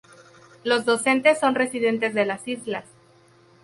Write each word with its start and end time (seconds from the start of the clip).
Los 0.63 0.83
docentes 0.85 1.39
son 1.39 1.53
residentes 1.53 2.15
de 2.15 2.25
las 2.25 2.47
islas. 2.47 2.85